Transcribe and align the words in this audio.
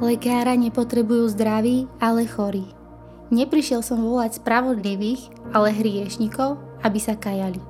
Lekára 0.00 0.58
nepotrebujú 0.58 1.30
zdraví, 1.30 1.86
ale 2.02 2.26
chorí. 2.26 2.66
Neprišiel 3.30 3.78
som 3.78 4.02
volať 4.02 4.42
spravodlivých, 4.42 5.54
ale 5.54 5.70
hriešnikov, 5.70 6.58
aby 6.82 6.98
sa 6.98 7.14
kajali. 7.14 7.62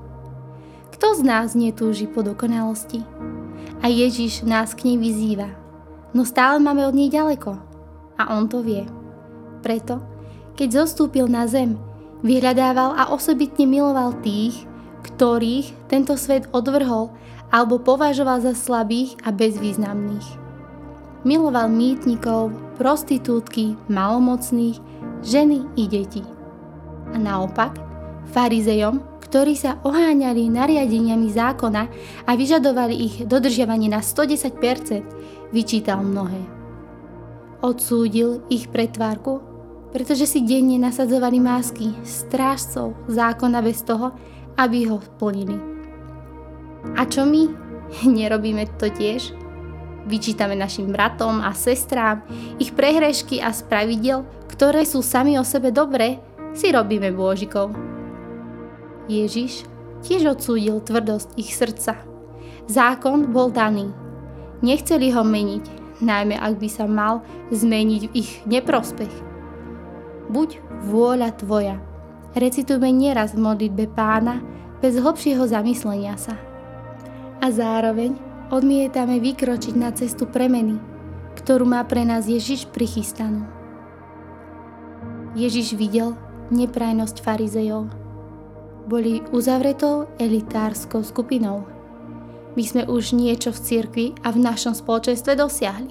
Kto 0.96 1.20
z 1.20 1.20
nás 1.20 1.52
netúži 1.52 2.08
po 2.08 2.24
dokonalosti? 2.24 3.04
A 3.84 3.92
Ježiš 3.92 4.48
nás 4.48 4.72
k 4.72 4.88
nej 4.88 4.96
vyzýva. 4.96 5.52
No 6.16 6.24
stále 6.24 6.64
máme 6.64 6.88
od 6.88 6.96
nej 6.96 7.12
ďaleko. 7.12 7.60
A 8.16 8.32
on 8.40 8.48
to 8.48 8.64
vie. 8.64 8.88
Preto, 9.60 10.00
keď 10.56 10.88
zostúpil 10.88 11.28
na 11.28 11.44
zem, 11.44 11.76
vyhľadával 12.24 12.96
a 12.96 13.12
osobitne 13.12 13.68
miloval 13.68 14.16
tých, 14.24 14.69
ktorých 15.02 15.88
tento 15.88 16.14
svet 16.14 16.46
odvrhol 16.52 17.12
alebo 17.50 17.82
považoval 17.82 18.44
za 18.44 18.54
slabých 18.54 19.18
a 19.26 19.34
bezvýznamných. 19.34 20.38
Miloval 21.26 21.68
mýtnikov, 21.68 22.54
prostitútky, 22.80 23.76
malomocných, 23.92 24.80
ženy 25.20 25.68
i 25.76 25.84
deti. 25.84 26.24
A 27.12 27.18
naopak, 27.20 27.76
farizejom, 28.32 29.20
ktorí 29.20 29.54
sa 29.54 29.76
oháňali 29.84 30.48
nariadeniami 30.48 31.28
zákona 31.28 31.82
a 32.24 32.30
vyžadovali 32.34 32.94
ich 32.96 33.14
dodržiavanie 33.28 33.92
na 33.92 34.00
110%, 34.00 35.52
vyčítal 35.52 36.00
mnohé. 36.00 36.40
Odsúdil 37.60 38.40
ich 38.48 38.72
pretvárku, 38.72 39.44
pretože 39.92 40.24
si 40.24 40.40
denne 40.40 40.80
nasadzovali 40.80 41.42
másky 41.42 41.92
strážcov 42.06 42.96
zákona 43.10 43.60
bez 43.60 43.84
toho, 43.84 44.14
aby 44.56 44.88
ho 44.90 44.98
plnili. 45.18 45.58
A 46.96 47.04
čo 47.04 47.28
my? 47.28 47.50
Nerobíme 48.18 48.66
to 48.80 48.88
tiež? 48.88 49.34
Vyčítame 50.08 50.56
našim 50.56 50.88
bratom 50.88 51.44
a 51.44 51.52
sestrám 51.52 52.24
ich 52.56 52.72
prehrešky 52.72 53.44
a 53.44 53.52
spravidel, 53.52 54.24
ktoré 54.48 54.88
sú 54.88 55.04
sami 55.04 55.36
o 55.36 55.44
sebe 55.44 55.68
dobré, 55.68 56.18
si 56.56 56.72
robíme 56.72 57.12
bôžikov. 57.12 57.70
Ježiš 59.06 59.68
tiež 60.00 60.38
odsúdil 60.38 60.80
tvrdosť 60.80 61.36
ich 61.36 61.52
srdca. 61.52 62.00
Zákon 62.70 63.28
bol 63.28 63.52
daný. 63.52 63.92
Nechceli 64.64 65.12
ho 65.12 65.20
meniť, 65.24 66.00
najmä 66.00 66.36
ak 66.38 66.56
by 66.56 66.68
sa 66.68 66.88
mal 66.88 67.20
zmeniť 67.52 68.02
v 68.08 68.12
ich 68.16 68.30
neprospech. 68.48 69.12
Buď 70.30 70.62
vôľa 70.86 71.34
tvoja. 71.36 71.89
Recitujme 72.30 72.94
nieraz 72.94 73.34
v 73.34 73.42
modlitbe 73.42 73.90
pána 73.90 74.38
bez 74.78 74.94
hlbšieho 74.94 75.50
zamyslenia 75.50 76.14
sa. 76.14 76.38
A 77.42 77.50
zároveň 77.50 78.14
odmietame 78.54 79.18
vykročiť 79.18 79.74
na 79.74 79.90
cestu 79.90 80.30
premeny, 80.30 80.78
ktorú 81.42 81.66
má 81.66 81.82
pre 81.82 82.06
nás 82.06 82.30
Ježiš 82.30 82.70
prichystanú. 82.70 83.46
Ježiš 85.34 85.74
videl 85.74 86.14
neprajnosť 86.54 87.22
farizejov. 87.22 87.90
Boli 88.90 89.22
uzavretou 89.30 90.10
elitárskou 90.18 91.02
skupinou. 91.06 91.66
My 92.58 92.62
sme 92.66 92.82
už 92.86 93.14
niečo 93.14 93.54
v 93.54 93.62
cirkvi 93.62 94.06
a 94.26 94.34
v 94.34 94.42
našom 94.42 94.74
spoločenstve 94.74 95.38
dosiahli. 95.38 95.90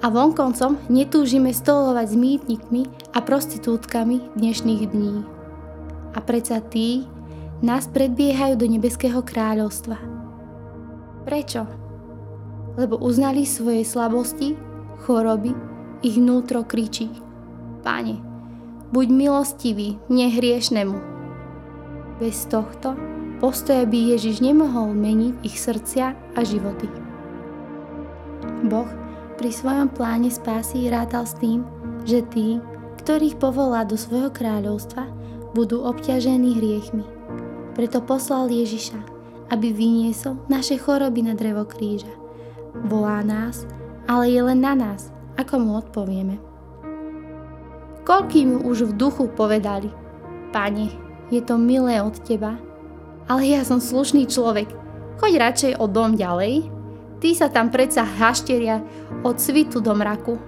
A 0.00 0.06
vonkoncom 0.08 0.76
netúžime 0.88 1.52
stolovať 1.52 2.06
s 2.08 2.16
mýtnikmi 2.16 2.82
a 3.12 3.18
prostitútkami 3.20 4.32
dnešných 4.36 4.82
dní. 4.88 5.37
A 6.18 6.20
predsa 6.20 6.58
tí 6.58 7.06
nás 7.62 7.86
predbiehajú 7.86 8.58
do 8.58 8.66
nebeského 8.66 9.22
kráľovstva– 9.22 10.02
Prečo? 11.28 11.68
Lebo 12.80 12.96
uznali 13.04 13.44
svoje 13.44 13.84
slabosti, 13.84 14.56
choroby, 15.04 15.52
ich 16.00 16.16
vnútro 16.16 16.64
kričí. 16.64 17.12
Pane, 17.84 18.16
buď 18.96 19.06
milostivý, 19.12 20.00
nehriešnemu. 20.08 20.96
Bez 22.16 22.48
tohto 22.48 22.96
postoja 23.44 23.84
by 23.84 24.16
Ježiš 24.16 24.40
nemohol 24.40 24.96
meniť 24.96 25.44
ich 25.44 25.60
srdcia 25.60 26.16
a 26.16 26.40
životy. 26.40 26.88
Boh 28.64 28.88
pri 29.36 29.52
svojom 29.52 29.92
pláne 29.92 30.32
spásy 30.32 30.88
rátal 30.88 31.28
s 31.28 31.36
tým, 31.36 31.60
že 32.08 32.24
tí, 32.32 32.56
ktorých 33.04 33.36
povolá 33.36 33.84
do 33.84 34.00
svojho 34.00 34.32
kráľovstva, 34.32 35.04
budú 35.52 35.84
obťažení 35.84 36.56
hriechmi. 36.58 37.04
Preto 37.78 38.02
poslal 38.02 38.50
Ježiša, 38.50 38.98
aby 39.54 39.72
vyniesol 39.72 40.36
naše 40.50 40.76
choroby 40.76 41.24
na 41.24 41.38
drevo 41.38 41.64
kríža. 41.64 42.10
Volá 42.84 43.24
nás, 43.24 43.64
ale 44.08 44.32
je 44.32 44.40
len 44.44 44.60
na 44.60 44.74
nás, 44.76 45.12
ako 45.40 45.54
mu 45.60 45.70
odpovieme. 45.78 46.36
Koľký 48.04 48.48
mu 48.48 48.64
už 48.64 48.92
v 48.92 48.96
duchu 48.96 49.28
povedali, 49.28 49.92
Pane, 50.48 50.88
je 51.28 51.44
to 51.44 51.60
milé 51.60 52.00
od 52.00 52.16
teba, 52.24 52.56
ale 53.28 53.44
ja 53.44 53.60
som 53.60 53.84
slušný 53.84 54.24
človek, 54.24 54.72
choď 55.20 55.32
radšej 55.36 55.72
o 55.76 55.84
dom 55.84 56.16
ďalej, 56.16 56.72
ty 57.20 57.36
sa 57.36 57.52
tam 57.52 57.68
predsa 57.68 58.08
hašteria 58.08 58.80
od 59.20 59.36
svitu 59.36 59.84
do 59.84 59.92
mraku. 59.92 60.40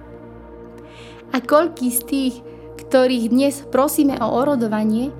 A 1.31 1.37
koľký 1.39 1.87
z 1.93 2.01
tých, 2.09 2.35
ktorých 2.91 3.31
dnes 3.31 3.63
prosíme 3.71 4.19
o 4.19 4.43
orodovanie, 4.43 5.15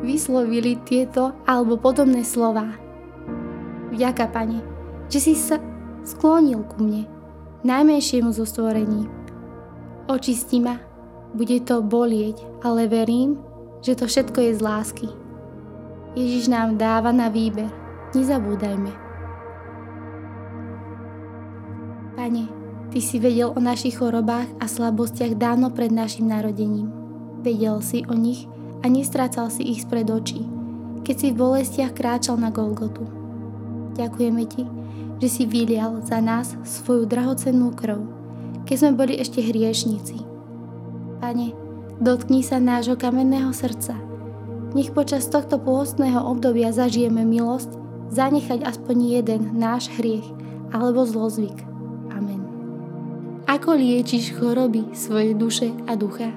vyslovili 0.00 0.80
tieto 0.80 1.36
alebo 1.44 1.76
podobné 1.76 2.24
slova. 2.24 2.80
Vďaka, 3.92 4.32
Pane, 4.32 4.64
že 5.12 5.20
si 5.20 5.36
sa 5.36 5.60
sklonil 6.08 6.64
ku 6.64 6.80
mne, 6.80 7.04
najmenšiemu 7.68 8.32
zo 8.32 8.48
stvorení. 8.48 9.04
Očisti 10.08 10.64
ma, 10.64 10.80
bude 11.36 11.60
to 11.68 11.84
bolieť, 11.84 12.40
ale 12.64 12.88
verím, 12.88 13.36
že 13.84 14.00
to 14.00 14.08
všetko 14.08 14.48
je 14.48 14.52
z 14.56 14.60
lásky. 14.64 15.08
Ježiš 16.16 16.48
nám 16.48 16.80
dáva 16.80 17.12
na 17.12 17.28
výber, 17.28 17.68
nezabúdajme. 18.16 18.92
Pane, 22.16 22.63
Ty 22.94 23.02
si 23.02 23.18
vedel 23.18 23.50
o 23.50 23.58
našich 23.58 23.98
chorobách 23.98 24.46
a 24.62 24.70
slabostiach 24.70 25.34
dávno 25.34 25.74
pred 25.74 25.90
našim 25.90 26.30
narodením. 26.30 26.94
Vedel 27.42 27.82
si 27.82 28.06
o 28.06 28.14
nich 28.14 28.46
a 28.80 28.86
nestrácal 28.86 29.50
si 29.50 29.66
ich 29.66 29.82
spred 29.82 30.06
očí, 30.14 30.46
keď 31.02 31.16
si 31.18 31.26
v 31.34 31.42
bolestiach 31.42 31.90
kráčal 31.90 32.38
na 32.38 32.54
Golgotu. 32.54 33.02
Ďakujeme 33.98 34.46
Ti, 34.46 34.62
že 35.18 35.26
si 35.26 35.42
vylial 35.42 36.06
za 36.06 36.22
nás 36.22 36.54
svoju 36.62 37.10
drahocennú 37.10 37.74
krv, 37.74 37.98
keď 38.62 38.76
sme 38.78 38.92
boli 38.94 39.18
ešte 39.18 39.42
hriešníci. 39.42 40.22
Pane, 41.18 41.50
dotkni 41.98 42.46
sa 42.46 42.62
nášho 42.62 42.94
kamenného 42.94 43.50
srdca. 43.50 43.98
Nech 44.70 44.94
počas 44.94 45.26
tohto 45.26 45.58
pôstneho 45.58 46.22
obdobia 46.22 46.70
zažijeme 46.70 47.26
milosť 47.26 47.74
zanechať 48.14 48.62
aspoň 48.62 48.96
jeden 49.18 49.58
náš 49.58 49.90
hriech 49.98 50.30
alebo 50.70 51.02
zlozvyk. 51.02 51.73
Ako 53.54 53.78
liečiš 53.78 54.34
choroby 54.34 54.90
svojej 54.98 55.38
duše 55.38 55.70
a 55.86 55.94
ducha? 55.94 56.34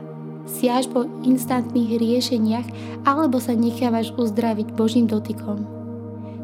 siaž 0.48 0.88
po 0.88 1.04
instantných 1.28 2.00
riešeniach 2.00 2.68
alebo 3.04 3.38
sa 3.38 3.52
nechávaš 3.52 4.16
uzdraviť 4.16 4.74
Božím 4.74 5.06
dotykom. 5.06 5.68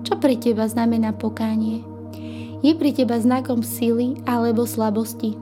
Čo 0.04 0.20
pre 0.20 0.36
teba 0.36 0.68
znamená 0.68 1.16
pokánie? 1.16 1.82
Je 2.60 2.76
pre 2.76 2.92
teba 2.92 3.16
znakom 3.20 3.64
sily 3.64 4.20
alebo 4.28 4.68
slabosti? 4.68 5.40